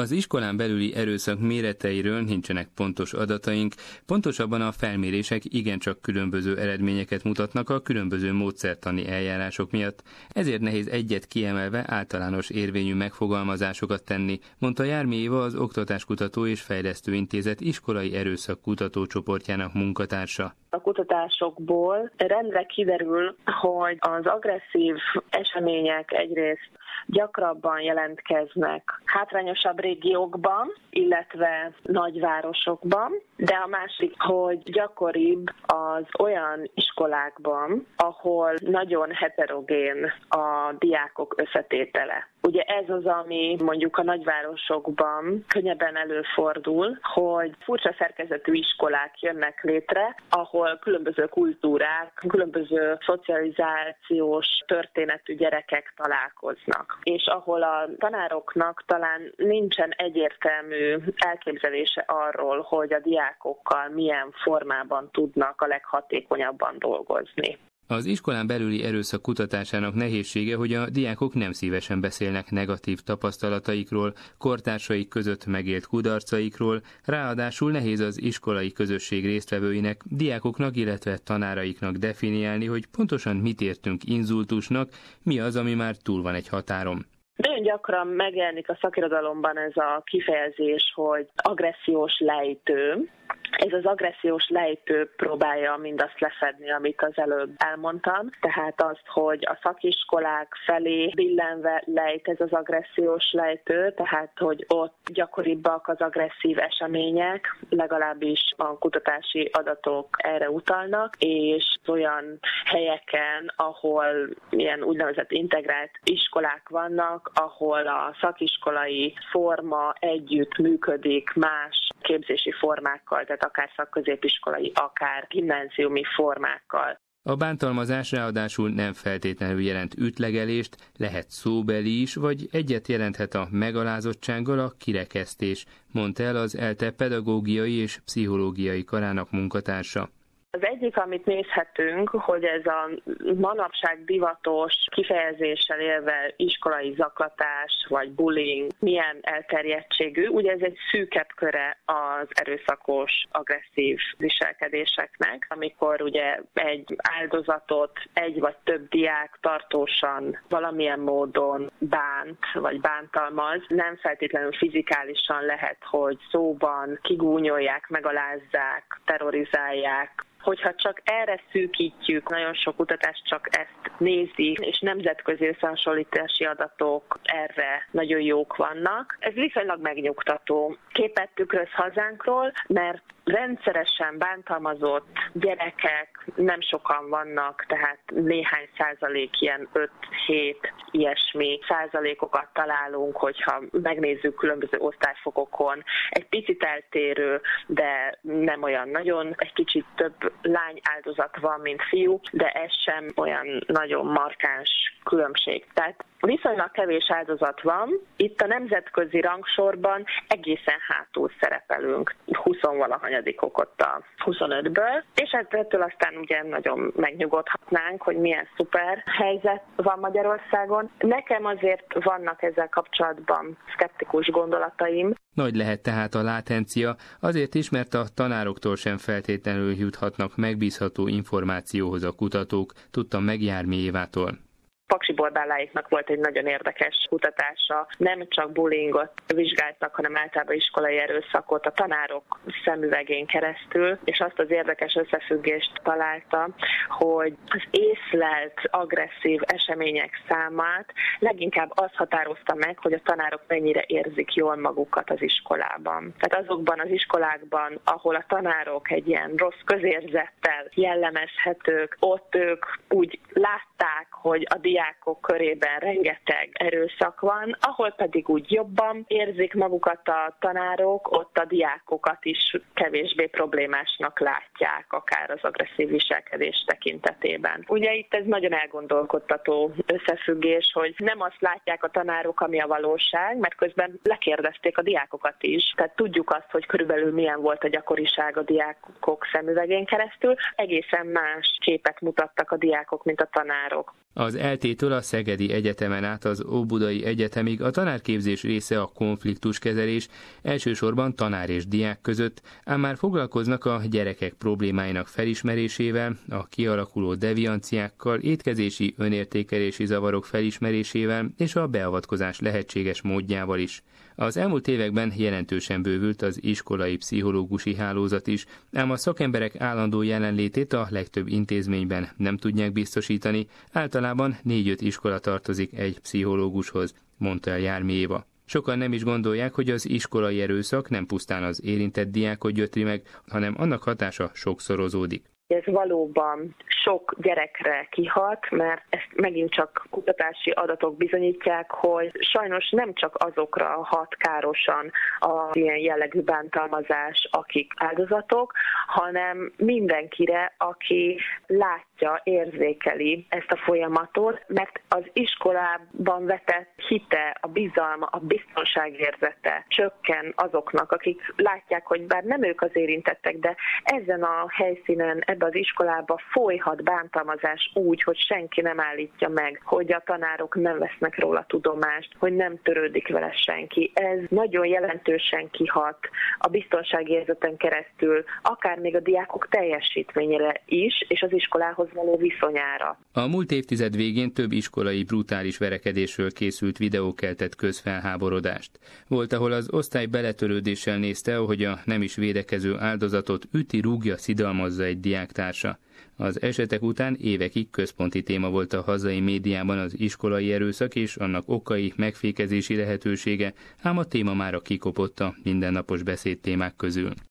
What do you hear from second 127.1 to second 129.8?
A bántalmazás ráadásul nem feltétlenül